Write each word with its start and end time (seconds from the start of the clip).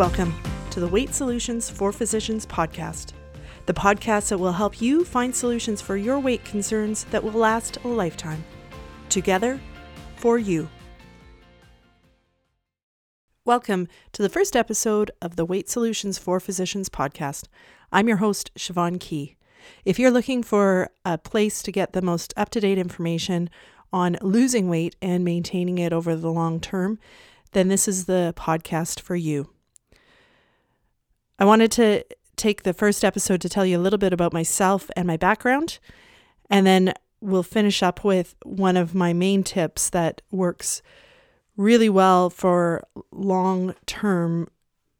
Welcome 0.00 0.34
to 0.70 0.80
the 0.80 0.88
Weight 0.88 1.14
Solutions 1.14 1.68
for 1.68 1.92
Physicians 1.92 2.46
podcast, 2.46 3.12
the 3.66 3.74
podcast 3.74 4.30
that 4.30 4.38
will 4.38 4.50
help 4.50 4.80
you 4.80 5.04
find 5.04 5.36
solutions 5.36 5.82
for 5.82 5.94
your 5.94 6.18
weight 6.18 6.42
concerns 6.42 7.04
that 7.10 7.22
will 7.22 7.32
last 7.32 7.76
a 7.84 7.88
lifetime. 7.88 8.42
Together, 9.10 9.60
for 10.16 10.38
you. 10.38 10.70
Welcome 13.44 13.88
to 14.12 14.22
the 14.22 14.30
first 14.30 14.56
episode 14.56 15.10
of 15.20 15.36
the 15.36 15.44
Weight 15.44 15.68
Solutions 15.68 16.16
for 16.16 16.40
Physicians 16.40 16.88
podcast. 16.88 17.44
I'm 17.92 18.08
your 18.08 18.16
host, 18.16 18.50
Siobhan 18.56 18.98
Key. 19.00 19.36
If 19.84 19.98
you're 19.98 20.10
looking 20.10 20.42
for 20.42 20.88
a 21.04 21.18
place 21.18 21.62
to 21.62 21.70
get 21.70 21.92
the 21.92 22.00
most 22.00 22.32
up 22.38 22.48
to 22.52 22.60
date 22.60 22.78
information 22.78 23.50
on 23.92 24.16
losing 24.22 24.70
weight 24.70 24.96
and 25.02 25.26
maintaining 25.26 25.76
it 25.76 25.92
over 25.92 26.16
the 26.16 26.32
long 26.32 26.58
term, 26.58 26.98
then 27.52 27.68
this 27.68 27.86
is 27.86 28.06
the 28.06 28.32
podcast 28.34 28.98
for 28.98 29.14
you. 29.14 29.50
I 31.40 31.46
wanted 31.46 31.72
to 31.72 32.04
take 32.36 32.64
the 32.64 32.74
first 32.74 33.02
episode 33.02 33.40
to 33.40 33.48
tell 33.48 33.64
you 33.64 33.78
a 33.78 33.80
little 33.80 33.98
bit 33.98 34.12
about 34.12 34.34
myself 34.34 34.90
and 34.94 35.06
my 35.06 35.16
background, 35.16 35.78
and 36.50 36.66
then 36.66 36.92
we'll 37.22 37.42
finish 37.42 37.82
up 37.82 38.04
with 38.04 38.34
one 38.44 38.76
of 38.76 38.94
my 38.94 39.14
main 39.14 39.42
tips 39.42 39.88
that 39.88 40.20
works 40.30 40.82
really 41.56 41.88
well 41.88 42.28
for 42.28 42.82
long 43.10 43.74
term 43.86 44.48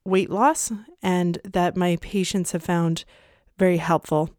weight 0.04 0.30
loss 0.30 0.72
and 1.02 1.38
that 1.45 1.76
my 1.76 1.96
patients 2.00 2.52
have 2.52 2.62
found 2.62 3.04
very 3.59 3.76
helpful. 3.76 4.30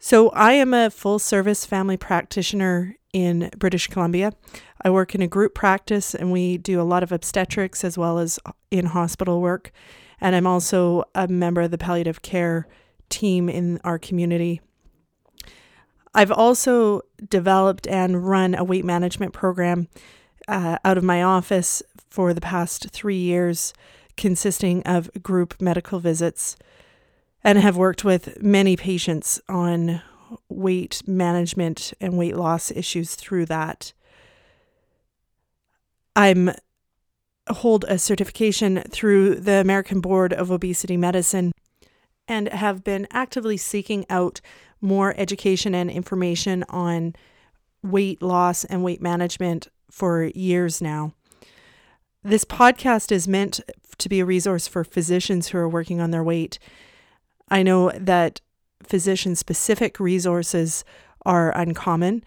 So, 0.00 0.30
I 0.30 0.54
am 0.54 0.74
a 0.74 0.90
full 0.90 1.20
service 1.20 1.64
family 1.64 1.96
practitioner 1.96 2.96
in 3.12 3.50
British 3.56 3.86
Columbia. 3.86 4.32
I 4.84 4.90
work 4.90 5.14
in 5.14 5.22
a 5.22 5.28
group 5.28 5.54
practice 5.54 6.12
and 6.12 6.32
we 6.32 6.58
do 6.58 6.80
a 6.80 6.82
lot 6.82 7.04
of 7.04 7.12
obstetrics 7.12 7.84
as 7.84 7.96
well 7.96 8.18
as 8.18 8.40
in 8.72 8.86
hospital 8.86 9.40
work. 9.40 9.70
And 10.22 10.36
I'm 10.36 10.46
also 10.46 11.02
a 11.16 11.26
member 11.26 11.62
of 11.62 11.72
the 11.72 11.78
palliative 11.78 12.22
care 12.22 12.68
team 13.08 13.48
in 13.48 13.80
our 13.82 13.98
community. 13.98 14.60
I've 16.14 16.30
also 16.30 17.02
developed 17.28 17.88
and 17.88 18.24
run 18.26 18.54
a 18.54 18.62
weight 18.62 18.84
management 18.84 19.32
program 19.32 19.88
uh, 20.46 20.78
out 20.84 20.96
of 20.96 21.02
my 21.02 21.24
office 21.24 21.82
for 22.08 22.32
the 22.32 22.40
past 22.40 22.90
three 22.90 23.16
years, 23.16 23.74
consisting 24.16 24.84
of 24.84 25.10
group 25.24 25.60
medical 25.60 25.98
visits, 25.98 26.56
and 27.42 27.58
have 27.58 27.76
worked 27.76 28.04
with 28.04 28.40
many 28.40 28.76
patients 28.76 29.40
on 29.48 30.02
weight 30.48 31.02
management 31.04 31.94
and 32.00 32.16
weight 32.16 32.36
loss 32.36 32.70
issues 32.70 33.16
through 33.16 33.46
that. 33.46 33.92
I'm 36.14 36.52
hold 37.48 37.84
a 37.88 37.98
certification 37.98 38.82
through 38.88 39.36
the 39.36 39.60
American 39.60 40.00
Board 40.00 40.32
of 40.32 40.50
Obesity 40.50 40.96
Medicine 40.96 41.52
and 42.28 42.48
have 42.48 42.84
been 42.84 43.06
actively 43.10 43.56
seeking 43.56 44.06
out 44.08 44.40
more 44.80 45.14
education 45.16 45.74
and 45.74 45.90
information 45.90 46.64
on 46.68 47.14
weight 47.82 48.22
loss 48.22 48.64
and 48.64 48.84
weight 48.84 49.02
management 49.02 49.68
for 49.90 50.24
years 50.34 50.80
now. 50.80 51.12
This 52.22 52.44
podcast 52.44 53.10
is 53.10 53.26
meant 53.26 53.60
to 53.98 54.08
be 54.08 54.20
a 54.20 54.24
resource 54.24 54.68
for 54.68 54.84
physicians 54.84 55.48
who 55.48 55.58
are 55.58 55.68
working 55.68 56.00
on 56.00 56.12
their 56.12 56.22
weight. 56.22 56.58
I 57.48 57.62
know 57.62 57.90
that 57.90 58.40
physician 58.82 59.34
specific 59.34 59.98
resources 59.98 60.84
are 61.26 61.56
uncommon. 61.56 62.24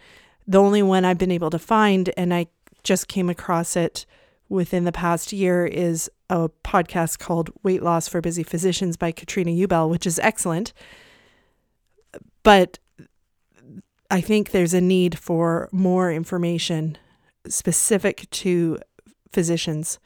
The 0.48 0.60
only 0.60 0.84
one 0.84 1.06
I've 1.06 1.18
been 1.18 1.32
able 1.32 1.50
to 1.50 1.60
find, 1.60 2.12
and 2.18 2.34
I 2.34 2.48
just 2.84 3.08
came 3.08 3.30
across 3.30 3.76
it 3.76 4.06
within 4.50 4.84
the 4.84 4.92
past 4.92 5.34
year 5.34 5.66
is 5.66 6.10
a 6.30 6.50
podcast 6.64 7.20
called 7.20 7.50
Weight 7.64 7.84
Loss 7.84 8.08
for 8.08 8.22
Busy 8.22 8.44
Physicians 8.44 8.98
by 8.98 9.12
Katrina 9.12 9.52
Ubell, 9.52 9.90
which 9.90 10.06
is 10.06 10.20
excellent. 10.20 10.74
But 12.44 12.80
I 14.12 14.22
think 14.22 14.52
there's 14.52 14.74
a 14.74 14.82
need 14.82 15.18
for 15.18 15.70
more 15.72 16.12
information 16.12 16.98
specific 17.48 18.30
to 18.32 18.78
physicians. 19.32 20.00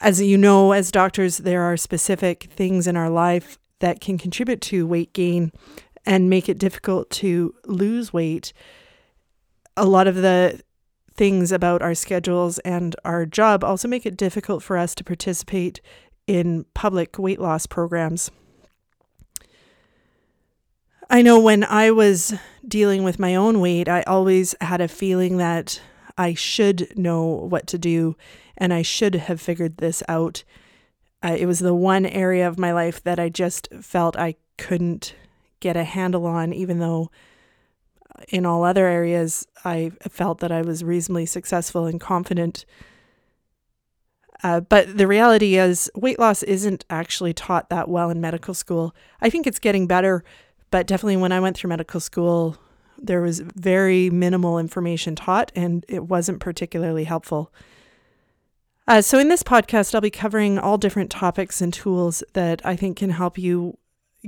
As 0.00 0.20
you 0.22 0.38
know, 0.38 0.72
as 0.72 0.90
doctors, 0.90 1.38
there 1.38 1.62
are 1.62 1.76
specific 1.76 2.44
things 2.44 2.86
in 2.86 2.96
our 2.96 3.10
life 3.10 3.58
that 3.80 4.00
can 4.00 4.18
contribute 4.18 4.60
to 4.62 4.86
weight 4.86 5.12
gain 5.12 5.52
and 6.06 6.30
make 6.30 6.48
it 6.48 6.58
difficult 6.58 7.10
to 7.10 7.54
lose 7.66 8.12
weight. 8.12 8.52
A 9.76 9.84
lot 9.84 10.06
of 10.06 10.16
the 10.16 10.60
things 11.18 11.50
about 11.50 11.82
our 11.82 11.94
schedules 11.94 12.60
and 12.60 12.94
our 13.04 13.26
job 13.26 13.64
also 13.64 13.88
make 13.88 14.06
it 14.06 14.16
difficult 14.16 14.62
for 14.62 14.78
us 14.78 14.94
to 14.94 15.04
participate 15.04 15.80
in 16.28 16.64
public 16.74 17.18
weight 17.18 17.40
loss 17.40 17.66
programs. 17.66 18.30
I 21.10 21.22
know 21.22 21.40
when 21.40 21.64
I 21.64 21.90
was 21.90 22.34
dealing 22.66 23.02
with 23.02 23.18
my 23.18 23.34
own 23.34 23.60
weight, 23.60 23.88
I 23.88 24.02
always 24.02 24.54
had 24.60 24.80
a 24.80 24.88
feeling 24.88 25.38
that 25.38 25.80
I 26.16 26.34
should 26.34 26.96
know 26.96 27.24
what 27.24 27.66
to 27.68 27.78
do 27.78 28.16
and 28.56 28.72
I 28.72 28.82
should 28.82 29.14
have 29.14 29.40
figured 29.40 29.78
this 29.78 30.02
out. 30.08 30.44
Uh, 31.22 31.36
it 31.36 31.46
was 31.46 31.58
the 31.58 31.74
one 31.74 32.06
area 32.06 32.46
of 32.46 32.58
my 32.58 32.72
life 32.72 33.02
that 33.02 33.18
I 33.18 33.28
just 33.28 33.68
felt 33.80 34.16
I 34.16 34.36
couldn't 34.56 35.14
get 35.58 35.76
a 35.76 35.84
handle 35.84 36.26
on, 36.26 36.52
even 36.52 36.78
though 36.78 37.10
in 38.28 38.46
all 38.46 38.64
other 38.64 38.86
areas, 38.86 39.46
I 39.64 39.92
felt 40.08 40.40
that 40.40 40.52
I 40.52 40.62
was 40.62 40.84
reasonably 40.84 41.26
successful 41.26 41.86
and 41.86 42.00
confident. 42.00 42.64
Uh, 44.42 44.60
but 44.60 44.96
the 44.96 45.06
reality 45.06 45.56
is, 45.56 45.90
weight 45.94 46.18
loss 46.18 46.42
isn't 46.42 46.84
actually 46.90 47.32
taught 47.32 47.70
that 47.70 47.88
well 47.88 48.10
in 48.10 48.20
medical 48.20 48.54
school. 48.54 48.94
I 49.20 49.30
think 49.30 49.46
it's 49.46 49.58
getting 49.58 49.86
better, 49.86 50.22
but 50.70 50.86
definitely 50.86 51.16
when 51.16 51.32
I 51.32 51.40
went 51.40 51.56
through 51.56 51.70
medical 51.70 52.00
school, 52.00 52.56
there 52.96 53.20
was 53.20 53.40
very 53.40 54.10
minimal 54.10 54.58
information 54.58 55.14
taught 55.14 55.52
and 55.54 55.84
it 55.88 56.04
wasn't 56.04 56.40
particularly 56.40 57.04
helpful. 57.04 57.52
Uh, 58.86 59.02
so, 59.02 59.18
in 59.18 59.28
this 59.28 59.42
podcast, 59.42 59.94
I'll 59.94 60.00
be 60.00 60.10
covering 60.10 60.58
all 60.58 60.78
different 60.78 61.10
topics 61.10 61.60
and 61.60 61.72
tools 61.74 62.24
that 62.32 62.64
I 62.64 62.74
think 62.74 62.96
can 62.96 63.10
help 63.10 63.36
you 63.36 63.76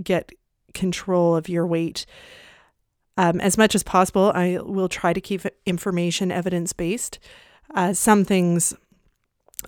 get 0.03 0.33
control 0.75 1.35
of 1.35 1.49
your 1.49 1.67
weight. 1.67 2.05
Um, 3.17 3.41
as 3.41 3.59
much 3.59 3.75
as 3.75 3.83
possible, 3.83 4.33
I 4.35 4.59
will 4.63 4.89
try 4.89 5.13
to 5.13 5.21
keep 5.21 5.43
information 5.67 6.31
evidence 6.31 6.73
based. 6.73 7.19
Uh, 7.75 7.93
some 7.93 8.25
things, 8.25 8.75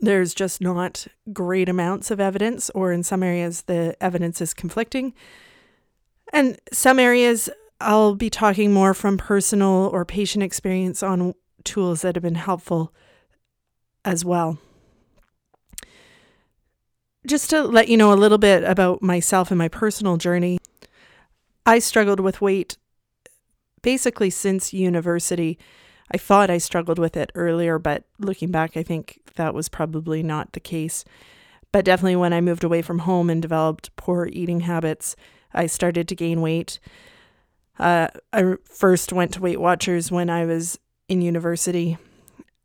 there's 0.01 0.33
just 0.33 0.61
not 0.61 1.07
great 1.33 1.69
amounts 1.69 2.11
of 2.11 2.21
evidence, 2.21 2.71
or 2.71 2.93
in 2.93 3.03
some 3.03 3.23
areas, 3.23 3.63
the 3.63 3.97
evidence 4.01 4.41
is 4.41 4.55
conflicting. 4.55 5.13
And 6.33 6.59
some 6.73 6.99
areas, 6.99 7.51
I'll 7.81 8.15
be 8.15 8.31
talking 8.31 8.73
more 8.73 8.95
from 8.95 9.19
personal 9.19 9.91
or 9.93 10.05
patient 10.05 10.43
experience 10.43 11.03
on 11.03 11.35
tools 11.65 12.03
that 12.03 12.17
have 12.17 12.23
been 12.23 12.37
helpful 12.37 12.93
as 14.05 14.25
well. 14.25 14.59
Just 17.27 17.51
to 17.51 17.63
let 17.63 17.89
you 17.89 17.97
know 17.97 18.13
a 18.13 18.15
little 18.15 18.39
bit 18.39 18.65
about 18.65 19.03
myself 19.03 19.51
and 19.51 19.59
my 19.59 19.69
personal 19.69 20.17
journey, 20.17 20.59
I 21.65 21.79
struggled 21.79 22.19
with 22.19 22.41
weight 22.41 22.77
basically 23.83 24.31
since 24.31 24.73
university. 24.73 25.59
I 26.13 26.19
thought 26.19 26.51
I 26.51 26.59
struggled 26.59 26.99
with 26.99 27.17
it 27.17 27.33
earlier, 27.35 27.79
but 27.79 28.05
looking 28.19 28.51
back, 28.51 28.77
I 28.77 28.83
think 28.83 29.21
that 29.37 29.55
was 29.55 29.69
probably 29.69 30.23
not 30.23 30.53
the 30.53 30.61
case. 30.61 31.05
But 31.73 31.85
definitely 31.85 32.17
when 32.17 32.33
I 32.33 32.41
moved 32.41 32.65
away 32.65 32.83
from 32.83 33.01
home 33.01 33.31
and 33.31 33.41
developed 33.41 33.95
poor 33.97 34.29
eating 34.31 34.61
habits, 34.61 35.17
I 35.55 35.67
started 35.67 36.07
to 36.09 36.15
gain 36.15 36.41
weight. 36.41 36.79
Uh, 37.79 38.09
I 38.33 38.57
first 38.65 39.13
went 39.13 39.33
to 39.35 39.41
Weight 39.41 39.61
Watchers 39.61 40.11
when 40.11 40.29
I 40.29 40.45
was 40.45 40.79
in 41.09 41.23
university. 41.23 41.97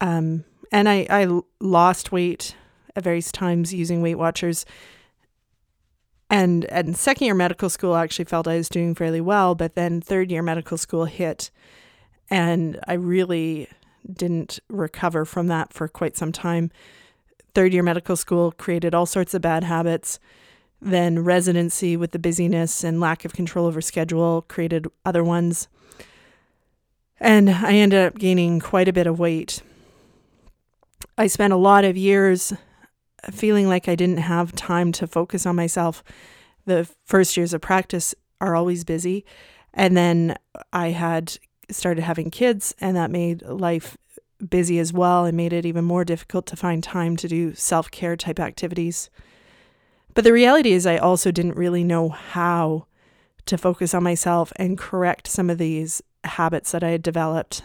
Um, 0.02 0.44
and 0.72 0.90
I, 0.90 1.08
I 1.10 1.40
lost 1.62 2.12
weight 2.12 2.56
at 2.96 3.04
various 3.04 3.32
times 3.32 3.74
using 3.74 4.02
Weight 4.02 4.16
Watchers 4.16 4.66
and 6.30 6.66
and 6.66 6.98
second 6.98 7.26
year 7.26 7.36
medical 7.36 7.70
school 7.70 7.94
I 7.94 8.04
actually 8.04 8.26
felt 8.26 8.48
I 8.48 8.58
was 8.58 8.70
doing 8.70 8.96
fairly 8.96 9.22
well, 9.22 9.56
but 9.56 9.76
then 9.76 10.02
third 10.02 10.32
year 10.32 10.42
medical 10.42 10.78
school 10.78 11.06
hit 11.06 11.52
and 12.30 12.80
I 12.88 12.94
really 12.94 13.68
didn't 14.12 14.60
recover 14.70 15.26
from 15.26 15.48
that 15.48 15.74
for 15.74 15.88
quite 15.88 16.18
some 16.18 16.32
time. 16.32 16.72
Third 17.54 17.74
year 17.74 17.84
medical 17.84 18.16
school 18.16 18.52
created 18.52 18.94
all 18.94 19.06
sorts 19.06 19.34
of 19.34 19.42
bad 19.42 19.64
habits. 19.64 20.20
Then 20.82 21.24
residency 21.24 21.98
with 21.98 22.12
the 22.12 22.20
busyness 22.20 22.84
and 22.84 23.00
lack 23.00 23.26
of 23.26 23.34
control 23.34 23.66
over 23.66 23.82
schedule 23.82 24.44
created 24.48 24.88
other 25.06 25.24
ones. 25.24 25.68
And 27.20 27.50
I 27.50 27.74
ended 27.74 28.06
up 28.06 28.20
gaining 28.20 28.60
quite 28.60 28.88
a 28.88 28.94
bit 28.94 29.08
of 29.08 29.18
weight. 29.18 29.64
I 31.18 31.28
spent 31.28 31.52
a 31.52 31.58
lot 31.58 31.84
of 31.84 31.98
years 31.98 32.54
feeling 33.32 33.68
like 33.68 33.88
I 33.88 33.96
didn't 33.96 34.18
have 34.18 34.54
time 34.54 34.92
to 34.94 35.08
focus 35.08 35.46
on 35.46 35.56
myself. 35.56 36.04
The 36.66 36.90
first 37.06 37.38
years 37.38 37.54
of 37.54 37.62
practice 37.62 38.14
are 38.40 38.56
always 38.56 38.84
busy. 38.84 39.26
And 39.74 39.96
then 39.96 40.36
I 40.74 40.90
had 40.90 41.38
started 41.70 42.02
having 42.04 42.32
kids, 42.32 42.74
and 42.80 42.96
that 42.96 43.12
made 43.12 43.42
life 43.44 43.98
busy 44.50 44.80
as 44.80 44.94
well 44.94 45.26
and 45.26 45.36
made 45.36 45.54
it 45.54 45.66
even 45.66 45.84
more 45.84 46.06
difficult 46.06 46.46
to 46.48 46.56
find 46.56 46.84
time 46.84 47.16
to 47.18 47.28
do 47.28 47.54
self 47.54 47.90
care 47.92 48.16
type 48.16 48.40
activities. 48.40 49.10
But 50.14 50.24
the 50.24 50.34
reality 50.34 50.72
is, 50.72 50.86
I 50.88 50.98
also 50.98 51.32
didn't 51.32 51.58
really 51.58 51.84
know 51.84 52.10
how 52.10 52.88
to 53.46 53.58
focus 53.58 53.94
on 53.94 54.04
myself 54.04 54.52
and 54.58 54.78
correct 54.78 55.28
some 55.28 55.50
of 55.50 55.58
these 55.58 56.02
habits 56.24 56.72
that 56.72 56.84
I 56.84 56.90
had 56.90 57.04
developed. 57.04 57.64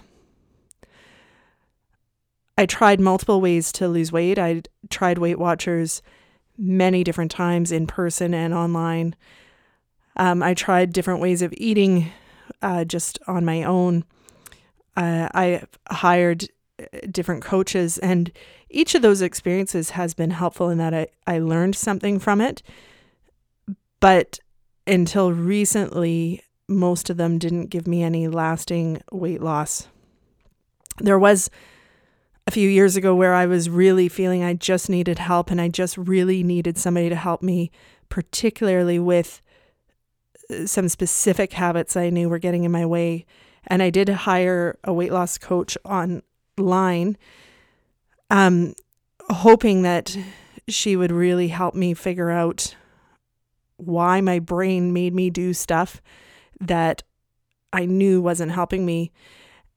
I 2.63 2.67
tried 2.67 3.01
multiple 3.01 3.41
ways 3.41 3.73
to 3.73 3.89
lose 3.89 4.13
weight. 4.13 4.39
I 4.39 4.63
tried 4.89 5.19
Weight 5.19 5.41
Watchers 5.41 6.01
many 6.57 7.03
different 7.03 7.33
times 7.33 7.73
in 7.73 7.89
person 7.89 8.33
and 8.33 8.55
online. 8.55 9.17
Um, 10.17 10.45
I 10.45 10.55
tried 10.55 10.93
different 10.93 11.21
ways 11.21 11.43
of 11.43 11.53
eating 11.57 12.13
uh, 12.63 12.85
just 12.85 13.19
on 13.27 13.45
my 13.45 13.65
own. 13.65 14.05
Uh, 14.97 15.29
I 15.35 15.65
hired 15.91 16.45
uh, 16.81 16.85
different 17.11 17.43
coaches, 17.43 17.99
and 17.99 18.31
each 18.71 18.95
of 18.95 19.03
those 19.03 19.23
experiences 19.23 19.91
has 19.91 20.15
been 20.15 20.31
helpful 20.31 20.71
in 20.71 20.79
that 20.79 20.95
I, 20.95 21.09
I 21.27 21.41
learned 21.41 21.75
something 21.75 22.21
from 22.21 22.41
it. 22.41 22.63
But 23.99 24.39
until 24.87 25.33
recently, 25.33 26.43
most 26.69 27.11
of 27.11 27.17
them 27.17 27.39
didn't 27.39 27.71
give 27.71 27.89
me 27.89 28.05
any 28.05 28.29
lasting 28.29 29.03
weight 29.11 29.43
loss. 29.43 29.89
There 30.99 31.19
was 31.19 31.51
a 32.47 32.51
few 32.51 32.69
years 32.69 32.97
ago 32.97 33.15
where 33.15 33.35
I 33.35 33.47
was 33.47 33.71
really 33.71 34.09
feeling 34.09 34.43
I 34.43 34.55
just 34.55 34.89
needed 34.89 35.19
help 35.19 35.51
and 35.51 35.61
I 35.61 35.69
just 35.69 35.97
really 35.97 36.43
needed 36.43 36.77
somebody 36.77 37.09
to 37.09 37.17
help 37.17 37.43
me, 37.43 37.71
particularly 38.09 38.99
with 38.99 39.41
uh, 40.51 40.67
some 40.67 40.89
specific 40.89 41.53
habits 41.53 41.97
I 41.97 42.11
knew 42.11 42.29
were 42.29 42.39
getting 42.39 42.65
in 42.65 42.73
my 42.73 42.85
way. 42.85 43.27
And 43.67 43.83
I 43.83 43.91
did 43.91 44.09
hire 44.09 44.79
a 44.83 44.93
weight 44.93 45.13
loss 45.13 45.39
coach 45.39 45.79
online, 45.85 47.17
um, 48.29 48.75
hoping 49.31 49.83
that 49.83 50.17
she 50.69 50.97
would 50.97 51.13
really 51.13 51.49
help 51.49 51.75
me 51.75 51.95
figure 51.95 52.31
out 52.31 52.75
why 53.77 54.21
my 54.21 54.39
brain 54.39 54.93
made 54.93 55.15
me 55.15 55.31
do 55.31 55.53
stuff 55.53 56.03
that 56.61 57.03
I 57.73 57.87
knew 57.87 58.21
wasn't 58.21 58.53
helping 58.53 58.85
me 58.85 59.13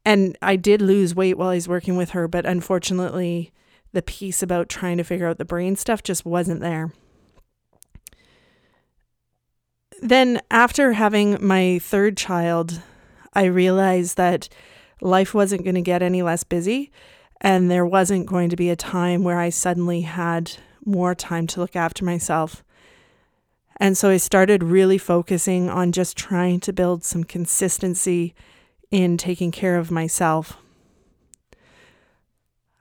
and 0.06 0.38
I 0.42 0.56
did 0.56 0.82
lose 0.82 1.16
weight 1.16 1.38
while 1.38 1.50
I 1.50 1.56
was 1.56 1.68
working 1.68 1.98
with 1.98 2.12
her, 2.12 2.28
but 2.28 2.46
unfortunately, 2.46 3.52
the 3.92 4.04
piece 4.04 4.44
about 4.44 4.70
trying 4.70 4.98
to 4.98 5.04
figure 5.04 5.28
out 5.28 5.40
the 5.40 5.46
brain 5.46 5.76
stuff 5.76 6.04
just 6.04 6.26
wasn't 6.26 6.62
there. 6.62 6.94
Then, 10.02 10.42
after 10.52 10.94
having 10.94 11.38
my 11.46 11.80
third 11.80 12.18
child, 12.18 12.82
I 13.34 13.46
realized 13.46 14.18
that 14.18 14.48
life 15.02 15.34
wasn't 15.34 15.64
going 15.64 15.76
to 15.76 15.82
get 15.82 16.04
any 16.04 16.22
less 16.22 16.44
busy, 16.44 16.92
and 17.42 17.72
there 17.72 17.86
wasn't 17.86 18.28
going 18.28 18.50
to 18.50 18.56
be 18.56 18.70
a 18.70 18.76
time 18.76 19.24
where 19.24 19.40
I 19.40 19.50
suddenly 19.50 20.02
had 20.02 20.58
more 20.86 21.16
time 21.16 21.48
to 21.48 21.60
look 21.60 21.76
after 21.76 22.06
myself. 22.06 22.64
And 23.78 23.98
so 23.98 24.10
I 24.10 24.18
started 24.18 24.64
really 24.64 24.98
focusing 24.98 25.70
on 25.70 25.92
just 25.92 26.16
trying 26.16 26.60
to 26.62 26.74
build 26.74 27.04
some 27.04 27.24
consistency 27.24 28.36
in 28.92 29.18
taking 29.18 29.52
care 29.52 29.78
of 29.78 29.92
myself. 29.92 30.58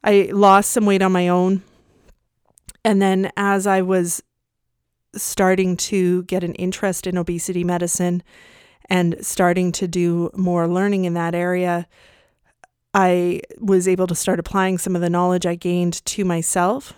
I 0.03 0.31
lost 0.33 0.71
some 0.71 0.87
weight 0.87 1.03
on 1.03 1.13
my 1.13 1.29
own. 1.29 1.63
And 2.85 3.01
then 3.01 3.31
as 3.37 3.67
I 3.67 3.81
was 3.81 4.23
starting 5.17 5.77
to 5.77 6.25
get 6.25 6.45
an 6.45 6.55
interest 6.55 7.07
in 7.07 7.17
obesity 7.17 7.65
medicine 7.65 8.23
and 8.91 9.17
starting 9.25 9.73
to 9.73 9.89
do 9.89 10.31
more 10.35 10.69
learning 10.69 11.07
in 11.07 11.15
that 11.15 11.35
area, 11.35 11.87
I 12.93 13.41
was 13.59 13.89
able 13.89 14.07
to 14.07 14.15
start 14.15 14.39
applying 14.39 14.79
some 14.79 14.95
of 14.95 15.03
the 15.03 15.11
knowledge 15.11 15.47
I 15.47 15.55
gained 15.55 16.05
to 16.05 16.25
myself 16.25 16.93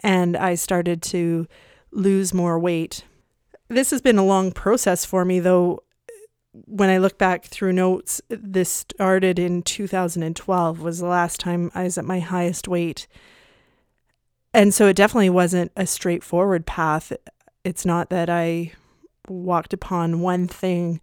and 0.00 0.36
I 0.36 0.56
started 0.56 1.02
to 1.02 1.46
lose 1.92 2.34
more 2.34 2.58
weight. 2.58 3.04
This 3.68 3.90
has 3.90 4.00
been 4.00 4.18
a 4.18 4.24
long 4.24 4.52
process 4.52 5.04
for 5.04 5.24
me, 5.24 5.40
though 5.40 5.82
when 6.52 6.88
I 6.88 6.98
look 6.98 7.18
back 7.18 7.44
through 7.44 7.72
notes, 7.72 8.20
this 8.28 8.70
started 8.70 9.38
in 9.38 9.62
2012 9.62 10.80
was 10.80 10.98
the 10.98 11.06
last 11.06 11.40
time 11.40 11.70
I 11.74 11.84
was 11.84 11.98
at 11.98 12.04
my 12.04 12.20
highest 12.20 12.68
weight. 12.68 13.06
And 14.54 14.72
so 14.72 14.86
it 14.86 14.96
definitely 14.96 15.30
wasn't 15.30 15.72
a 15.76 15.86
straightforward 15.86 16.66
path. 16.66 17.12
It's 17.64 17.84
not 17.84 18.10
that 18.10 18.30
I 18.30 18.72
walked 19.28 19.72
upon 19.72 20.20
one 20.20 20.48
thing 20.48 21.00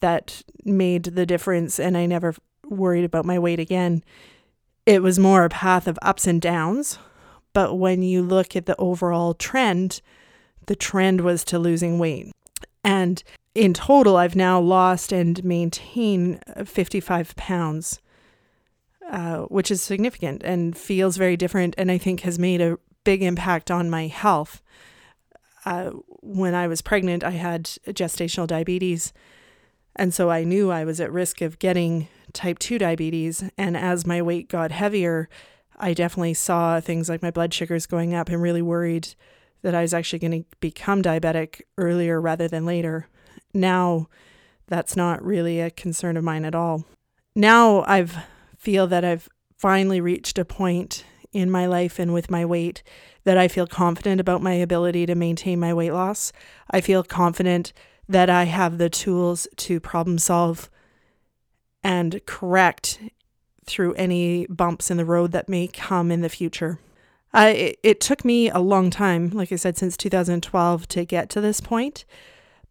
that 0.00 0.42
made 0.64 1.04
the 1.04 1.26
difference 1.26 1.80
and 1.80 1.96
I 1.96 2.06
never 2.06 2.34
worried 2.64 3.04
about 3.04 3.24
my 3.24 3.38
weight 3.38 3.58
again. 3.58 4.04
It 4.84 5.02
was 5.02 5.18
more 5.18 5.44
a 5.44 5.48
path 5.48 5.88
of 5.88 5.98
ups 6.02 6.26
and 6.26 6.40
downs. 6.40 6.98
But 7.52 7.76
when 7.76 8.02
you 8.02 8.22
look 8.22 8.54
at 8.54 8.66
the 8.66 8.76
overall 8.76 9.34
trend, 9.34 10.02
the 10.66 10.76
trend 10.76 11.22
was 11.22 11.42
to 11.44 11.58
losing 11.58 11.98
weight. 11.98 12.32
And 12.84 13.22
in 13.56 13.72
total, 13.72 14.16
I've 14.16 14.36
now 14.36 14.60
lost 14.60 15.12
and 15.12 15.42
maintained 15.42 16.42
55 16.64 17.34
pounds, 17.36 18.00
uh, 19.10 19.38
which 19.44 19.70
is 19.70 19.80
significant 19.80 20.42
and 20.44 20.76
feels 20.76 21.16
very 21.16 21.36
different, 21.36 21.74
and 21.78 21.90
I 21.90 21.96
think 21.96 22.20
has 22.20 22.38
made 22.38 22.60
a 22.60 22.78
big 23.02 23.22
impact 23.22 23.70
on 23.70 23.88
my 23.88 24.08
health. 24.08 24.62
Uh, 25.64 25.90
when 26.20 26.54
I 26.54 26.66
was 26.66 26.82
pregnant, 26.82 27.24
I 27.24 27.30
had 27.30 27.64
gestational 27.64 28.46
diabetes, 28.46 29.12
and 29.96 30.12
so 30.12 30.30
I 30.30 30.44
knew 30.44 30.70
I 30.70 30.84
was 30.84 31.00
at 31.00 31.10
risk 31.10 31.40
of 31.40 31.58
getting 31.58 32.08
type 32.34 32.58
2 32.58 32.78
diabetes. 32.78 33.42
And 33.56 33.76
as 33.76 34.06
my 34.06 34.20
weight 34.20 34.48
got 34.48 34.70
heavier, 34.70 35.30
I 35.78 35.94
definitely 35.94 36.34
saw 36.34 36.80
things 36.80 37.08
like 37.08 37.22
my 37.22 37.30
blood 37.30 37.54
sugars 37.54 37.86
going 37.86 38.14
up 38.14 38.28
and 38.28 38.42
really 38.42 38.60
worried 38.60 39.14
that 39.62 39.74
I 39.74 39.80
was 39.80 39.94
actually 39.94 40.18
going 40.18 40.42
to 40.42 40.48
become 40.60 41.02
diabetic 41.02 41.62
earlier 41.78 42.20
rather 42.20 42.46
than 42.46 42.66
later. 42.66 43.08
Now, 43.56 44.08
that's 44.68 44.96
not 44.96 45.24
really 45.24 45.60
a 45.60 45.70
concern 45.70 46.16
of 46.16 46.24
mine 46.24 46.44
at 46.44 46.54
all. 46.54 46.84
Now 47.34 47.84
I've 47.86 48.16
feel 48.58 48.86
that 48.88 49.04
I've 49.04 49.28
finally 49.56 50.00
reached 50.00 50.38
a 50.38 50.44
point 50.44 51.04
in 51.32 51.50
my 51.50 51.66
life 51.66 51.98
and 51.98 52.12
with 52.12 52.30
my 52.30 52.44
weight 52.44 52.82
that 53.24 53.38
I 53.38 53.46
feel 53.46 53.66
confident 53.66 54.20
about 54.20 54.42
my 54.42 54.54
ability 54.54 55.06
to 55.06 55.14
maintain 55.14 55.60
my 55.60 55.72
weight 55.72 55.92
loss. 55.92 56.32
I 56.70 56.80
feel 56.80 57.04
confident 57.04 57.72
that 58.08 58.30
I 58.30 58.44
have 58.44 58.78
the 58.78 58.90
tools 58.90 59.46
to 59.56 59.78
problem 59.78 60.18
solve 60.18 60.70
and 61.82 62.20
correct 62.26 63.00
through 63.66 63.94
any 63.94 64.46
bumps 64.46 64.90
in 64.90 64.96
the 64.96 65.04
road 65.04 65.32
that 65.32 65.48
may 65.48 65.68
come 65.68 66.10
in 66.10 66.22
the 66.22 66.28
future. 66.28 66.80
Uh, 67.34 67.52
it, 67.54 67.78
it 67.82 68.00
took 68.00 68.24
me 68.24 68.48
a 68.48 68.58
long 68.58 68.90
time, 68.90 69.30
like 69.30 69.52
I 69.52 69.56
said, 69.56 69.76
since 69.76 69.96
2012 69.96 70.88
to 70.88 71.04
get 71.04 71.28
to 71.30 71.40
this 71.40 71.60
point. 71.60 72.04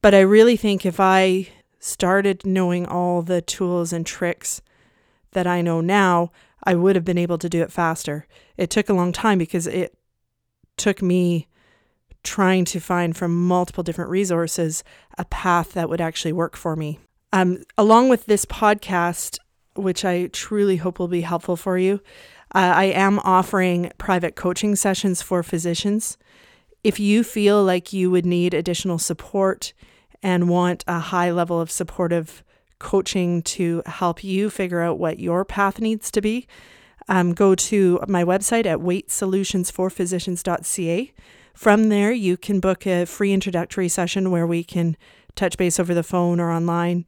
But 0.05 0.13
I 0.13 0.19
really 0.19 0.55
think 0.55 0.85
if 0.85 0.99
I 0.99 1.47
started 1.79 2.45
knowing 2.45 2.85
all 2.85 3.23
the 3.23 3.41
tools 3.41 3.91
and 3.91 4.05
tricks 4.05 4.61
that 5.31 5.47
I 5.47 5.63
know 5.63 5.81
now, 5.81 6.31
I 6.63 6.75
would 6.75 6.95
have 6.95 7.03
been 7.03 7.17
able 7.17 7.39
to 7.39 7.49
do 7.49 7.63
it 7.63 7.71
faster. 7.71 8.27
It 8.55 8.69
took 8.69 8.87
a 8.87 8.93
long 8.93 9.11
time 9.11 9.39
because 9.39 9.65
it 9.65 9.97
took 10.77 11.01
me 11.01 11.47
trying 12.21 12.65
to 12.65 12.79
find 12.79 13.17
from 13.17 13.47
multiple 13.47 13.83
different 13.83 14.11
resources 14.11 14.83
a 15.17 15.25
path 15.25 15.73
that 15.73 15.89
would 15.89 16.01
actually 16.01 16.33
work 16.33 16.55
for 16.55 16.75
me. 16.75 16.99
Um, 17.33 17.63
along 17.75 18.09
with 18.09 18.27
this 18.27 18.45
podcast, 18.45 19.39
which 19.75 20.05
I 20.05 20.27
truly 20.27 20.75
hope 20.77 20.99
will 20.99 21.07
be 21.07 21.21
helpful 21.21 21.55
for 21.55 21.79
you, 21.79 21.99
uh, 22.53 22.73
I 22.75 22.83
am 22.83 23.17
offering 23.23 23.91
private 23.97 24.35
coaching 24.35 24.75
sessions 24.75 25.23
for 25.23 25.41
physicians. 25.41 26.19
If 26.83 26.99
you 26.99 27.23
feel 27.23 27.63
like 27.63 27.91
you 27.91 28.11
would 28.11 28.27
need 28.27 28.53
additional 28.53 28.99
support 28.99 29.73
and 30.25 30.49
want 30.49 30.83
a 30.87 30.99
high 30.99 31.29
level 31.29 31.61
of 31.61 31.69
supportive 31.69 32.43
coaching 32.79 33.43
to 33.43 33.83
help 33.85 34.23
you 34.23 34.49
figure 34.49 34.81
out 34.81 34.97
what 34.97 35.19
your 35.19 35.45
path 35.45 35.79
needs 35.79 36.09
to 36.09 36.19
be, 36.19 36.47
um, 37.07 37.35
go 37.35 37.53
to 37.53 37.99
my 38.07 38.23
website 38.23 38.65
at 38.65 38.79
weightsolutionsforphysicians.ca. 38.79 41.13
From 41.53 41.89
there, 41.89 42.11
you 42.11 42.37
can 42.37 42.59
book 42.59 42.87
a 42.87 43.05
free 43.05 43.33
introductory 43.33 43.87
session 43.87 44.31
where 44.31 44.47
we 44.47 44.63
can 44.63 44.97
touch 45.35 45.59
base 45.59 45.79
over 45.79 45.93
the 45.93 46.01
phone 46.01 46.39
or 46.39 46.51
online, 46.51 47.05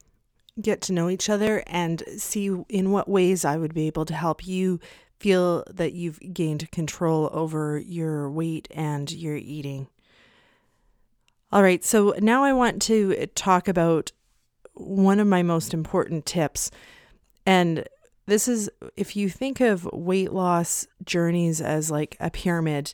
get 0.60 0.80
to 0.82 0.92
know 0.92 1.08
each 1.08 1.28
other, 1.28 1.64
and 1.66 2.04
see 2.18 2.56
in 2.68 2.92
what 2.92 3.08
ways 3.08 3.44
I 3.44 3.56
would 3.56 3.74
be 3.74 3.88
able 3.88 4.04
to 4.04 4.14
help 4.14 4.46
you 4.46 4.78
feel 5.18 5.64
that 5.68 5.92
you've 5.92 6.20
gained 6.32 6.70
control 6.70 7.28
over 7.32 7.80
your 7.80 8.30
weight 8.30 8.68
and 8.70 9.10
your 9.10 9.34
eating. 9.34 9.88
All 11.50 11.62
right, 11.62 11.82
so 11.82 12.14
now 12.18 12.44
I 12.44 12.52
want 12.52 12.82
to 12.82 13.26
talk 13.34 13.68
about 13.68 14.12
one 14.74 15.18
of 15.18 15.26
my 15.26 15.42
most 15.42 15.72
important 15.72 16.26
tips. 16.26 16.70
And 17.46 17.88
this 18.26 18.48
is 18.48 18.70
if 18.98 19.16
you 19.16 19.30
think 19.30 19.60
of 19.60 19.88
weight 19.90 20.32
loss 20.32 20.86
journeys 21.04 21.62
as 21.62 21.90
like 21.90 22.18
a 22.20 22.30
pyramid, 22.30 22.92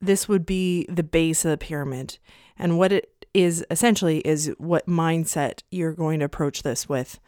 this 0.00 0.28
would 0.28 0.44
be 0.44 0.86
the 0.88 1.04
base 1.04 1.44
of 1.44 1.52
the 1.52 1.56
pyramid. 1.56 2.18
And 2.58 2.78
what 2.78 2.90
it 2.90 3.26
is 3.32 3.64
essentially 3.70 4.18
is 4.26 4.52
what 4.58 4.88
mindset 4.88 5.62
you're 5.70 5.92
going 5.92 6.18
to 6.18 6.24
approach 6.24 6.64
this 6.64 6.88
with. 6.88 7.20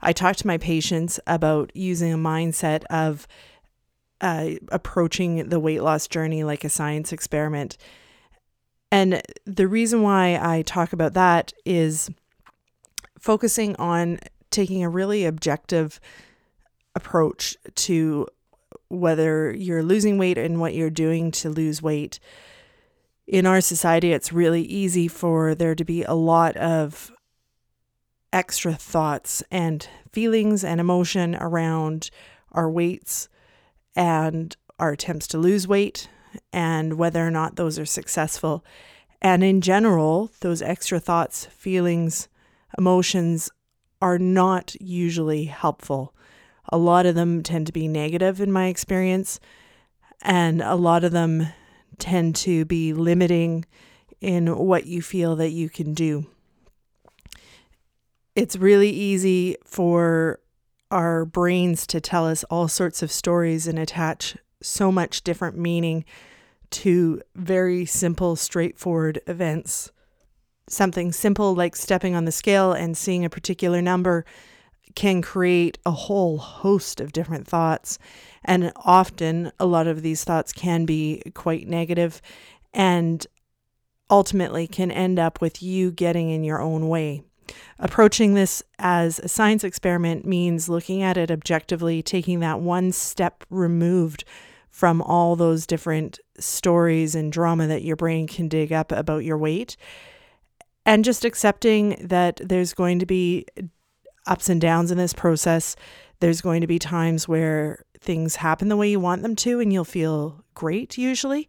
I 0.00 0.14
talk 0.14 0.36
to 0.36 0.46
my 0.46 0.56
patients 0.56 1.20
about 1.26 1.70
using 1.76 2.14
a 2.14 2.18
mindset 2.18 2.84
of 2.84 3.28
uh, 4.22 4.52
approaching 4.70 5.50
the 5.50 5.60
weight 5.60 5.82
loss 5.82 6.08
journey 6.08 6.44
like 6.44 6.64
a 6.64 6.70
science 6.70 7.12
experiment 7.12 7.76
And 8.92 9.22
the 9.46 9.66
reason 9.66 10.02
why 10.02 10.38
I 10.40 10.60
talk 10.62 10.92
about 10.92 11.14
that 11.14 11.54
is 11.64 12.10
focusing 13.18 13.74
on 13.76 14.20
taking 14.50 14.84
a 14.84 14.90
really 14.90 15.24
objective 15.24 15.98
approach 16.94 17.56
to 17.74 18.28
whether 18.88 19.50
you're 19.54 19.82
losing 19.82 20.18
weight 20.18 20.36
and 20.36 20.60
what 20.60 20.74
you're 20.74 20.90
doing 20.90 21.30
to 21.30 21.48
lose 21.48 21.80
weight. 21.80 22.20
In 23.26 23.46
our 23.46 23.62
society, 23.62 24.12
it's 24.12 24.30
really 24.30 24.60
easy 24.60 25.08
for 25.08 25.54
there 25.54 25.74
to 25.74 25.84
be 25.86 26.02
a 26.02 26.12
lot 26.12 26.54
of 26.58 27.10
extra 28.30 28.74
thoughts 28.74 29.42
and 29.50 29.88
feelings 30.12 30.62
and 30.62 30.80
emotion 30.80 31.34
around 31.36 32.10
our 32.50 32.70
weights 32.70 33.30
and 33.96 34.54
our 34.78 34.92
attempts 34.92 35.26
to 35.28 35.38
lose 35.38 35.66
weight 35.66 36.08
and 36.52 36.94
whether 36.94 37.26
or 37.26 37.30
not 37.30 37.56
those 37.56 37.78
are 37.78 37.86
successful. 37.86 38.64
And 39.20 39.44
in 39.44 39.60
general, 39.60 40.30
those 40.40 40.62
extra 40.62 40.98
thoughts, 40.98 41.46
feelings, 41.46 42.28
emotions 42.76 43.50
are 44.00 44.18
not 44.18 44.74
usually 44.80 45.44
helpful. 45.44 46.14
A 46.72 46.78
lot 46.78 47.06
of 47.06 47.14
them 47.14 47.42
tend 47.42 47.66
to 47.66 47.72
be 47.72 47.86
negative 47.86 48.40
in 48.40 48.50
my 48.50 48.66
experience, 48.66 49.38
and 50.22 50.60
a 50.62 50.74
lot 50.74 51.04
of 51.04 51.12
them 51.12 51.46
tend 51.98 52.34
to 52.36 52.64
be 52.64 52.92
limiting 52.92 53.64
in 54.20 54.46
what 54.56 54.86
you 54.86 55.02
feel 55.02 55.36
that 55.36 55.50
you 55.50 55.68
can 55.68 55.94
do. 55.94 56.26
It's 58.34 58.56
really 58.56 58.90
easy 58.90 59.56
for 59.64 60.40
our 60.90 61.24
brains 61.24 61.86
to 61.88 62.00
tell 62.00 62.26
us 62.26 62.44
all 62.44 62.68
sorts 62.68 63.02
of 63.02 63.12
stories 63.12 63.66
and 63.66 63.78
attach 63.78 64.36
so 64.62 64.92
much 64.92 65.22
different 65.22 65.56
meaning 65.56 66.04
to 66.70 67.20
very 67.34 67.84
simple, 67.84 68.36
straightforward 68.36 69.20
events. 69.26 69.92
Something 70.68 71.12
simple 71.12 71.54
like 71.54 71.76
stepping 71.76 72.14
on 72.14 72.24
the 72.24 72.32
scale 72.32 72.72
and 72.72 72.96
seeing 72.96 73.24
a 73.24 73.30
particular 73.30 73.82
number 73.82 74.24
can 74.94 75.22
create 75.22 75.78
a 75.86 75.90
whole 75.90 76.38
host 76.38 77.00
of 77.00 77.12
different 77.12 77.46
thoughts. 77.46 77.98
And 78.44 78.72
often, 78.76 79.52
a 79.58 79.66
lot 79.66 79.86
of 79.86 80.02
these 80.02 80.24
thoughts 80.24 80.52
can 80.52 80.84
be 80.84 81.22
quite 81.34 81.68
negative 81.68 82.20
and 82.72 83.26
ultimately 84.10 84.66
can 84.66 84.90
end 84.90 85.18
up 85.18 85.40
with 85.40 85.62
you 85.62 85.90
getting 85.90 86.30
in 86.30 86.44
your 86.44 86.60
own 86.60 86.88
way. 86.88 87.22
Approaching 87.78 88.34
this 88.34 88.62
as 88.78 89.18
a 89.18 89.28
science 89.28 89.64
experiment 89.64 90.24
means 90.24 90.68
looking 90.68 91.02
at 91.02 91.16
it 91.16 91.30
objectively, 91.30 92.02
taking 92.02 92.40
that 92.40 92.60
one 92.60 92.92
step 92.92 93.44
removed 93.50 94.24
from 94.72 95.02
all 95.02 95.36
those 95.36 95.66
different 95.66 96.18
stories 96.38 97.14
and 97.14 97.30
drama 97.30 97.68
that 97.68 97.84
your 97.84 97.94
brain 97.94 98.26
can 98.26 98.48
dig 98.48 98.72
up 98.72 98.90
about 98.90 99.22
your 99.22 99.38
weight. 99.38 99.76
And 100.84 101.04
just 101.04 101.24
accepting 101.24 101.96
that 102.00 102.40
there's 102.42 102.74
going 102.74 102.98
to 102.98 103.06
be 103.06 103.46
ups 104.26 104.48
and 104.48 104.60
downs 104.60 104.90
in 104.90 104.98
this 104.98 105.12
process. 105.12 105.76
There's 106.18 106.40
going 106.40 106.62
to 106.62 106.66
be 106.66 106.78
times 106.78 107.28
where 107.28 107.84
things 108.00 108.36
happen 108.36 108.68
the 108.68 108.76
way 108.76 108.90
you 108.90 108.98
want 108.98 109.22
them 109.22 109.36
to, 109.36 109.60
and 109.60 109.72
you'll 109.72 109.84
feel 109.84 110.42
great 110.54 110.98
usually. 110.98 111.48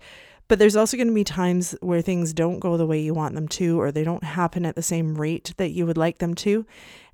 But 0.50 0.60
there's 0.60 0.76
also 0.76 0.98
going 0.98 1.08
to 1.08 1.14
be 1.14 1.24
times 1.24 1.76
where 1.80 2.02
things 2.02 2.34
don't 2.34 2.60
go 2.60 2.76
the 2.76 2.86
way 2.86 3.00
you 3.00 3.14
want 3.14 3.36
them 3.36 3.48
to, 3.48 3.80
or 3.80 3.92
they 3.92 4.04
don't 4.04 4.24
happen 4.24 4.66
at 4.66 4.76
the 4.76 4.84
same 4.84 5.16
rate 5.16 5.54
that 5.58 5.72
you 5.72 5.86
would 5.86 5.98
like 5.98 6.18
them 6.18 6.36
to. 6.36 6.66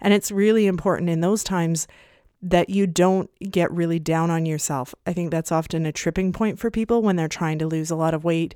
And 0.02 0.14
it's 0.14 0.32
really 0.32 0.66
important 0.66 1.10
in 1.10 1.22
those 1.22 1.44
times 1.44 1.88
that 2.42 2.70
you 2.70 2.88
don't 2.88 3.30
get 3.52 3.72
really 3.72 4.00
down 4.00 4.30
on 4.30 4.46
yourself. 4.46 4.96
I 5.06 5.14
think 5.14 5.32
that's 5.32 5.52
often 5.52 5.86
a 5.86 5.92
tripping 5.92 6.32
point 6.32 6.58
for 6.58 6.72
people 6.72 7.02
when 7.02 7.16
they're 7.16 7.28
trying 7.28 7.60
to 7.60 7.68
lose 7.68 7.92
a 7.92 7.96
lot 7.96 8.14
of 8.14 8.24
weight 8.24 8.56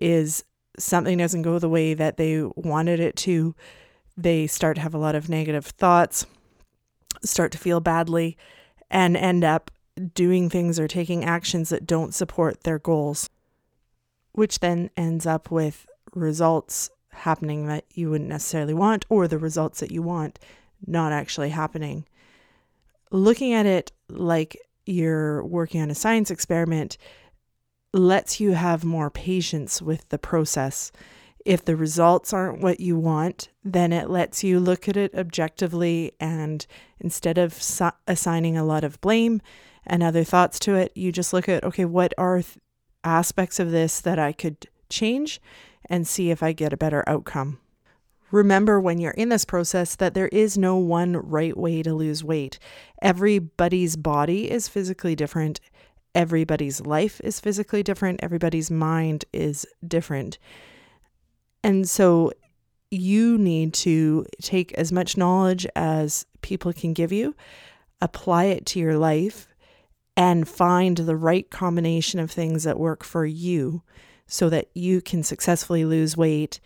is 0.00 0.44
something 0.78 1.18
doesn't 1.18 1.42
go 1.42 1.58
the 1.58 1.68
way 1.68 1.92
that 1.94 2.16
they 2.16 2.42
wanted 2.56 3.00
it 3.00 3.16
to. 3.16 3.54
They 4.16 4.46
start 4.46 4.76
to 4.76 4.82
have 4.82 4.94
a 4.94 4.98
lot 4.98 5.14
of 5.14 5.28
negative 5.28 5.66
thoughts, 5.66 6.26
start 7.22 7.52
to 7.52 7.58
feel 7.58 7.80
badly, 7.80 8.38
and 8.90 9.16
end 9.16 9.44
up 9.44 9.70
doing 10.14 10.48
things 10.48 10.80
or 10.80 10.88
taking 10.88 11.24
actions 11.24 11.68
that 11.68 11.86
don't 11.86 12.14
support 12.14 12.62
their 12.62 12.78
goals, 12.78 13.28
which 14.32 14.60
then 14.60 14.90
ends 14.96 15.26
up 15.26 15.50
with 15.50 15.86
results 16.14 16.90
happening 17.10 17.66
that 17.66 17.84
you 17.92 18.08
wouldn't 18.08 18.30
necessarily 18.30 18.72
want 18.72 19.04
or 19.10 19.28
the 19.28 19.38
results 19.38 19.80
that 19.80 19.90
you 19.90 20.00
want 20.00 20.38
not 20.86 21.12
actually 21.12 21.50
happening 21.50 22.06
looking 23.10 23.52
at 23.52 23.66
it 23.66 23.92
like 24.08 24.56
you're 24.86 25.44
working 25.44 25.80
on 25.80 25.90
a 25.90 25.94
science 25.94 26.30
experiment 26.30 26.96
lets 27.92 28.40
you 28.40 28.52
have 28.52 28.84
more 28.84 29.10
patience 29.10 29.82
with 29.82 30.08
the 30.08 30.18
process. 30.18 30.92
If 31.44 31.64
the 31.64 31.76
results 31.76 32.32
aren't 32.32 32.60
what 32.60 32.80
you 32.80 32.98
want, 32.98 33.48
then 33.64 33.92
it 33.92 34.10
lets 34.10 34.44
you 34.44 34.60
look 34.60 34.88
at 34.88 34.96
it 34.96 35.14
objectively 35.14 36.12
and 36.20 36.66
instead 37.00 37.38
of 37.38 37.54
su- 37.54 37.90
assigning 38.06 38.56
a 38.56 38.64
lot 38.64 38.84
of 38.84 39.00
blame 39.00 39.40
and 39.86 40.02
other 40.02 40.22
thoughts 40.22 40.58
to 40.60 40.74
it, 40.74 40.92
you 40.94 41.10
just 41.10 41.32
look 41.32 41.48
at 41.48 41.64
okay, 41.64 41.84
what 41.84 42.12
are 42.18 42.42
th- 42.42 42.58
aspects 43.02 43.58
of 43.58 43.70
this 43.70 44.00
that 44.00 44.18
I 44.18 44.32
could 44.32 44.68
change 44.90 45.40
and 45.88 46.06
see 46.06 46.30
if 46.30 46.42
I 46.42 46.52
get 46.52 46.72
a 46.72 46.76
better 46.76 47.02
outcome. 47.06 47.58
Remember 48.30 48.80
when 48.80 48.98
you're 48.98 49.10
in 49.12 49.28
this 49.28 49.44
process 49.44 49.96
that 49.96 50.14
there 50.14 50.28
is 50.28 50.56
no 50.56 50.76
one 50.76 51.16
right 51.16 51.56
way 51.56 51.82
to 51.82 51.94
lose 51.94 52.22
weight. 52.22 52.58
Everybody's 53.02 53.96
body 53.96 54.50
is 54.50 54.68
physically 54.68 55.16
different. 55.16 55.60
Everybody's 56.14 56.80
life 56.80 57.20
is 57.22 57.40
physically 57.40 57.82
different. 57.82 58.20
Everybody's 58.22 58.70
mind 58.70 59.24
is 59.32 59.66
different. 59.86 60.38
And 61.62 61.88
so 61.88 62.32
you 62.90 63.38
need 63.38 63.74
to 63.74 64.26
take 64.42 64.72
as 64.72 64.90
much 64.90 65.16
knowledge 65.16 65.66
as 65.76 66.26
people 66.42 66.72
can 66.72 66.92
give 66.92 67.12
you, 67.12 67.34
apply 68.00 68.44
it 68.44 68.66
to 68.66 68.80
your 68.80 68.98
life, 68.98 69.48
and 70.16 70.48
find 70.48 70.96
the 70.96 71.16
right 71.16 71.50
combination 71.50 72.18
of 72.18 72.30
things 72.30 72.64
that 72.64 72.78
work 72.78 73.04
for 73.04 73.24
you 73.24 73.82
so 74.26 74.48
that 74.48 74.68
you 74.74 75.00
can 75.00 75.22
successfully 75.22 75.84
lose 75.84 76.16
weight 76.16 76.60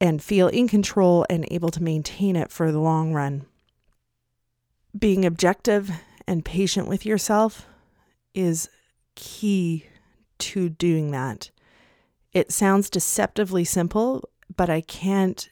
and 0.00 0.22
feel 0.22 0.48
in 0.48 0.68
control 0.68 1.26
and 1.28 1.46
able 1.50 1.70
to 1.70 1.82
maintain 1.82 2.36
it 2.36 2.50
for 2.50 2.70
the 2.70 2.78
long 2.78 3.12
run. 3.12 3.44
Being 4.96 5.24
objective 5.24 5.90
and 6.26 6.44
patient 6.44 6.88
with 6.88 7.04
yourself 7.04 7.66
is 8.34 8.68
key 9.14 9.86
to 10.38 10.68
doing 10.68 11.10
that. 11.10 11.50
It 12.32 12.52
sounds 12.52 12.90
deceptively 12.90 13.64
simple, 13.64 14.28
but 14.54 14.70
I 14.70 14.80
can't 14.80 15.48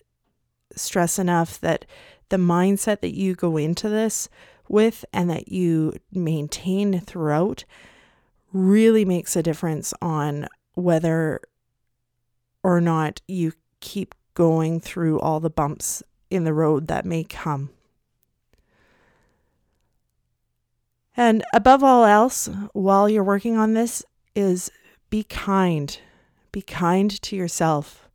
stress 0.74 1.18
enough 1.18 1.60
that 1.60 1.84
the 2.28 2.36
mindset 2.36 3.00
that 3.00 3.14
you 3.14 3.34
go 3.34 3.56
into 3.56 3.88
this 3.88 4.28
with 4.68 5.04
and 5.12 5.30
that 5.30 5.50
you 5.50 5.94
maintain 6.12 7.00
throughout 7.00 7.64
really 8.52 9.04
makes 9.04 9.36
a 9.36 9.42
difference 9.42 9.94
on 10.00 10.46
whether 10.74 11.40
or 12.62 12.80
not 12.80 13.22
you 13.26 13.52
keep 13.80 14.14
going 14.36 14.78
through 14.78 15.18
all 15.18 15.40
the 15.40 15.50
bumps 15.50 16.02
in 16.30 16.44
the 16.44 16.52
road 16.52 16.86
that 16.86 17.06
may 17.06 17.24
come. 17.24 17.70
And 21.16 21.42
above 21.54 21.82
all 21.82 22.04
else, 22.04 22.48
while 22.74 23.08
you're 23.08 23.24
working 23.24 23.56
on 23.56 23.72
this, 23.72 24.04
is 24.34 24.70
be 25.08 25.24
kind. 25.24 25.98
Be 26.52 26.60
kind 26.60 27.10
to 27.22 27.34
yourself. 27.34 28.08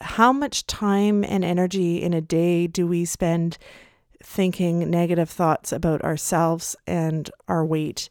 How 0.00 0.32
much 0.32 0.66
time 0.66 1.24
and 1.24 1.44
energy 1.44 2.00
in 2.00 2.14
a 2.14 2.20
day 2.20 2.68
do 2.68 2.86
we 2.86 3.04
spend 3.04 3.58
thinking 4.22 4.88
negative 4.88 5.28
thoughts 5.28 5.72
about 5.72 6.02
ourselves 6.02 6.76
and 6.86 7.28
our 7.48 7.64
weight? 7.64 8.08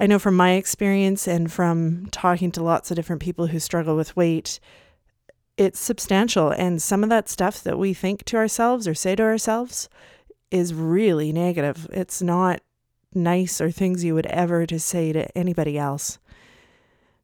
I 0.00 0.08
know 0.08 0.18
from 0.18 0.34
my 0.34 0.54
experience 0.54 1.28
and 1.28 1.52
from 1.52 2.08
talking 2.10 2.50
to 2.52 2.62
lots 2.64 2.90
of 2.90 2.96
different 2.96 3.22
people 3.22 3.46
who 3.46 3.60
struggle 3.60 3.94
with 3.94 4.16
weight, 4.16 4.58
it's 5.62 5.80
substantial. 5.80 6.50
And 6.50 6.82
some 6.82 7.02
of 7.02 7.10
that 7.10 7.28
stuff 7.28 7.62
that 7.62 7.78
we 7.78 7.94
think 7.94 8.24
to 8.24 8.36
ourselves 8.36 8.86
or 8.88 8.94
say 8.94 9.14
to 9.16 9.22
ourselves 9.22 9.88
is 10.50 10.74
really 10.74 11.32
negative. 11.32 11.88
It's 11.92 12.20
not 12.20 12.60
nice 13.14 13.60
or 13.60 13.70
things 13.70 14.04
you 14.04 14.14
would 14.14 14.26
ever 14.26 14.66
to 14.66 14.78
say 14.78 15.12
to 15.12 15.38
anybody 15.38 15.78
else. 15.78 16.18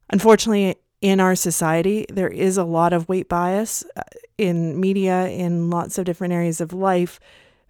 Unfortunately, 0.09 0.75
in 1.01 1.19
our 1.19 1.35
society, 1.35 2.05
there 2.09 2.29
is 2.29 2.57
a 2.57 2.63
lot 2.63 2.93
of 2.93 3.07
weight 3.07 3.29
bias 3.29 3.83
uh, 3.95 4.01
in 4.37 4.79
media, 4.79 5.27
in 5.27 5.69
lots 5.69 5.97
of 5.97 6.05
different 6.05 6.33
areas 6.33 6.59
of 6.59 6.73
life. 6.73 7.19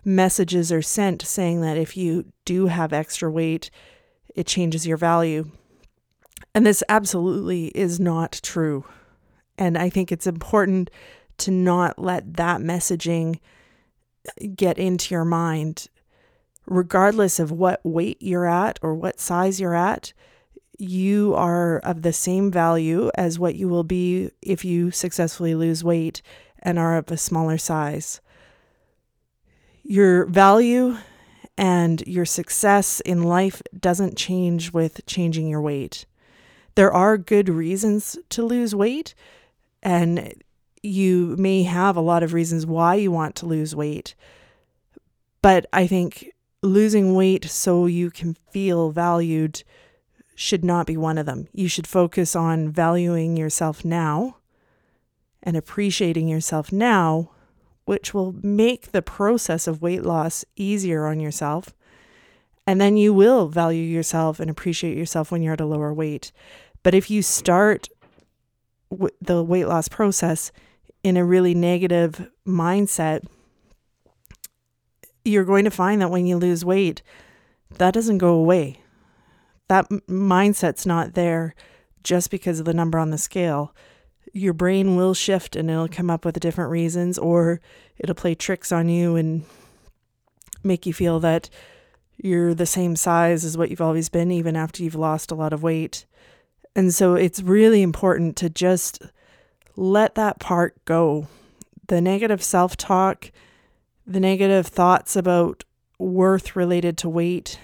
Messages 0.06 0.72
are 0.72 0.82
sent 0.82 1.22
saying 1.22 1.62
that 1.62 1.78
if 1.78 1.98
you 1.98 2.26
do 2.46 2.68
have 2.68 2.94
extra 2.94 3.30
weight, 3.30 3.70
it 4.36 4.48
changes 4.48 4.88
your 4.88 4.98
value. 4.98 5.52
And 6.56 6.66
this 6.66 6.84
absolutely 6.90 7.68
is 7.68 8.00
not 8.00 8.40
true. 8.42 8.86
And 9.60 9.78
I 9.78 9.90
think 9.90 10.12
it's 10.12 10.26
important 10.26 10.90
to 11.40 11.52
not 11.52 12.00
let 12.00 12.38
that 12.38 12.62
messaging 12.62 13.40
get 14.56 14.80
into 14.80 15.14
your 15.14 15.26
mind, 15.26 15.88
regardless 16.66 17.40
of 17.40 17.52
what 17.52 17.80
weight 17.84 18.18
you're 18.22 18.48
at 18.48 18.80
or 18.82 18.96
what 18.96 19.20
size 19.20 19.60
you're 19.60 19.76
at. 19.76 20.14
you 20.80 21.36
are 21.36 21.80
of 21.80 22.02
the 22.02 22.14
same 22.14 22.50
value 22.50 23.12
as 23.16 23.38
what 23.38 23.56
you 23.56 23.68
will 23.68 23.84
be 23.84 24.32
if 24.42 24.64
you 24.64 24.90
successfully 24.90 25.54
lose 25.54 25.84
weight 25.84 26.22
and 26.60 26.80
are 26.80 26.98
of 26.98 27.12
a 27.12 27.18
smaller 27.18 27.58
size. 27.58 28.22
Your 29.84 30.26
value 30.26 30.98
and 31.58 32.02
your 32.08 32.26
success 32.26 33.02
in 33.02 33.24
life 33.24 33.62
doesn't 33.78 34.18
change 34.18 34.72
with 34.72 35.06
changing 35.06 35.50
your 35.50 35.62
weight. 35.62 36.06
There 36.76 36.94
are 36.94 37.18
good 37.18 37.50
reasons 37.50 38.18
to 38.30 38.46
lose 38.46 38.74
weight, 38.74 39.14
and 39.82 40.34
you 40.82 41.36
may 41.38 41.64
have 41.64 41.96
a 41.96 42.02
lot 42.02 42.24
of 42.24 42.34
reasons 42.34 42.66
why 42.66 42.96
you 42.96 43.12
want 43.12 43.36
to 43.36 43.46
lose 43.46 43.76
weight. 43.76 44.16
But 45.42 45.66
I 45.72 45.88
think 45.88 46.32
losing 46.62 47.14
weight 47.14 47.46
so 47.46 47.86
you 47.86 48.12
can 48.12 48.36
feel 48.52 48.92
valued 48.92 49.64
should 50.36 50.64
not 50.64 50.88
be 50.88 50.98
one 50.98 51.18
of 51.18 51.26
them. 51.26 51.48
You 51.54 51.68
should 51.68 51.88
focus 51.88 52.36
on 52.36 52.70
valuing 52.70 53.36
yourself 53.36 53.84
now 53.84 54.38
and 55.44 55.58
appreciating 55.58 56.28
yourself 56.28 56.72
now, 56.72 57.32
which 57.86 58.14
will 58.14 58.36
make 58.42 58.92
the 58.92 59.02
process 59.02 59.68
of 59.68 59.82
weight 59.82 60.04
loss 60.04 60.46
easier 60.56 61.08
on 61.08 61.20
yourself. 61.20 61.74
And 62.66 62.80
then 62.80 62.98
you 62.98 63.14
will 63.14 63.48
value 63.48 63.84
yourself 63.84 64.40
and 64.40 64.50
appreciate 64.50 64.98
yourself 64.98 65.32
when 65.32 65.42
you're 65.42 65.54
at 65.54 65.62
a 65.62 65.66
lower 65.66 65.94
weight. 65.94 66.32
But 66.84 66.94
if 66.94 67.10
you 67.10 67.22
start 67.22 67.90
the 69.22 69.44
weight 69.44 69.68
loss 69.68 69.88
process 69.88 70.52
in 71.04 71.18
a 71.18 71.26
really 71.26 71.54
negative 71.54 72.30
mindset, 72.46 73.26
you're 75.24 75.46
going 75.46 75.66
to 75.66 75.72
find 75.72 76.02
that 76.02 76.12
when 76.12 76.26
you 76.26 76.38
lose 76.38 76.66
weight, 76.66 77.02
that 77.78 77.94
doesn't 77.94 78.18
go 78.18 78.34
away. 78.34 78.82
That 79.68 79.88
m- 79.92 80.02
mindset's 80.10 80.86
not 80.86 81.14
there 81.14 81.54
just 82.04 82.32
because 82.32 82.60
of 82.60 82.66
the 82.66 82.74
number 82.74 82.98
on 82.98 83.12
the 83.12 83.18
scale. 83.18 83.76
Your 84.34 84.54
brain 84.54 84.96
will 84.96 85.14
shift 85.14 85.56
and 85.56 85.70
it'll 85.70 85.88
come 85.88 86.10
up 86.10 86.26
with 86.26 86.40
different 86.40 86.72
reasons, 86.72 87.18
or 87.18 87.62
it'll 87.98 88.16
play 88.16 88.36
tricks 88.36 88.72
on 88.72 88.90
you 88.90 89.16
and 89.16 89.46
make 90.64 90.86
you 90.86 90.94
feel 90.94 91.20
that 91.20 91.50
you're 92.18 92.54
the 92.54 92.66
same 92.66 92.96
size 92.96 93.46
as 93.46 93.58
what 93.58 93.70
you've 93.70 93.82
always 93.82 94.10
been, 94.10 94.32
even 94.32 94.56
after 94.56 94.84
you've 94.84 94.96
lost 94.96 95.32
a 95.32 95.36
lot 95.36 95.54
of 95.54 95.64
weight. 95.64 96.06
And 96.76 96.94
so 96.94 97.16
it's 97.16 97.42
really 97.42 97.82
important 97.82 98.36
to 98.38 98.50
just 98.50 99.02
let 99.76 100.16
that 100.16 100.40
part 100.40 100.84
go. 100.86 101.28
The 101.88 102.02
negative 102.02 102.44
self 102.44 102.78
talk, 102.78 103.32
the 104.06 104.20
negative 104.20 104.68
thoughts 104.68 105.16
about 105.16 105.64
worth 105.98 106.56
related 106.56 106.98
to 107.00 107.10
weight 107.10 107.60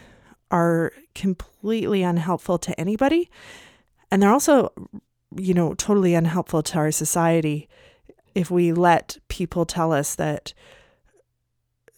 are 0.52 0.92
completely 1.14 2.04
unhelpful 2.04 2.58
to 2.60 2.80
anybody. 2.80 3.30
And 4.12 4.22
they're 4.22 4.32
also, 4.32 4.72
you 5.36 5.54
know, 5.54 5.74
totally 5.74 6.14
unhelpful 6.14 6.64
to 6.64 6.78
our 6.78 6.92
society 6.92 7.68
if 8.34 8.52
we 8.52 8.74
let 8.74 9.18
people 9.30 9.66
tell 9.66 9.94
us 9.94 10.16
that 10.16 10.54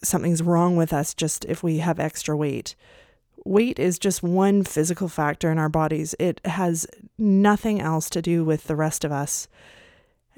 something's 0.04 0.44
wrong 0.44 0.76
with 0.76 0.94
us 0.94 1.14
just 1.14 1.46
if 1.46 1.64
we 1.64 1.80
have 1.80 2.00
extra 2.00 2.38
weight. 2.38 2.76
Weight 3.48 3.80
is 3.80 3.98
just 3.98 4.22
one 4.22 4.64
physical 4.64 5.08
factor 5.08 5.50
in 5.50 5.58
our 5.58 5.70
bodies. 5.70 6.14
It 6.20 6.42
has 6.46 6.86
nothing 7.18 7.80
else 7.80 8.10
to 8.10 8.22
do 8.22 8.44
with 8.44 8.66
the 8.66 8.76
rest 8.76 9.06
of 9.06 9.12
us. 9.14 9.48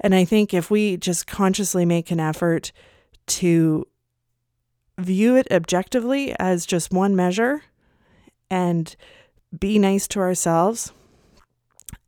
And 0.00 0.14
I 0.14 0.24
think 0.24 0.54
if 0.54 0.70
we 0.70 0.96
just 0.96 1.26
consciously 1.26 1.84
make 1.84 2.12
an 2.12 2.20
effort 2.20 2.70
to 3.26 3.86
view 4.96 5.34
it 5.34 5.48
objectively 5.50 6.34
as 6.38 6.64
just 6.64 6.92
one 6.92 7.16
measure 7.16 7.64
and 8.48 8.94
be 9.58 9.78
nice 9.80 10.06
to 10.08 10.20
ourselves, 10.20 10.92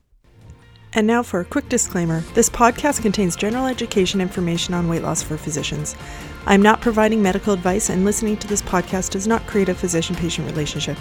And 0.95 1.07
now 1.07 1.23
for 1.23 1.41
a 1.41 1.45
quick 1.45 1.69
disclaimer 1.69 2.21
this 2.35 2.51
podcast 2.51 3.01
contains 3.01 3.35
general 3.35 3.67
education 3.67 4.21
information 4.21 4.75
on 4.75 4.89
weight 4.89 5.03
loss 5.03 5.23
for 5.23 5.39
physicians. 5.39 5.97
I'm 6.45 6.61
not 6.61 6.81
providing 6.81 7.23
medical 7.23 7.55
advice, 7.55 7.89
and 7.89 8.05
listening 8.05 8.37
to 8.39 8.49
this 8.49 8.63
podcast 8.63 9.11
does 9.11 9.29
not 9.29 9.47
create 9.47 9.69
a 9.69 9.75
physician 9.75 10.17
patient 10.17 10.51
relationship. 10.51 10.99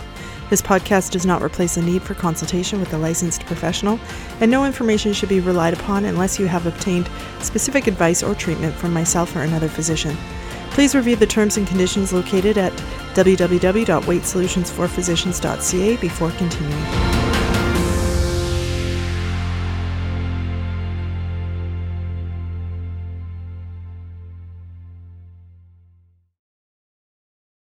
This 0.52 0.62
podcast 0.62 1.12
does 1.12 1.26
not 1.26 1.41
replace 1.41 1.76
the 1.76 1.82
need 1.82 2.04
for 2.04 2.13
consultation 2.13 2.80
with 2.80 2.94
a 2.94 2.98
licensed 2.98 3.46
professional, 3.48 4.00
and 4.39 4.52
no 4.52 4.65
information 4.65 5.13
should 5.13 5.30
be 5.30 5.39
relied 5.39 5.74
upon 5.74 6.06
unless 6.06 6.38
you 6.38 6.46
have 6.46 6.67
obtained 6.67 7.10
specific 7.39 7.88
advice 7.88 8.22
or 8.22 8.36
treatment 8.36 8.76
from 8.76 8.94
myself 8.94 9.36
or 9.36 9.41
another 9.41 9.67
physician. 9.67 10.15
Please 10.72 10.96
review 10.96 11.16
the 11.16 11.28
terms 11.28 11.58
and 11.58 11.68
conditions 11.68 12.12
located 12.14 12.58
at 12.58 12.74
www.weightsolutionsforphysicians.ca 13.14 15.98
before 15.98 16.32
continuing. 16.32 17.21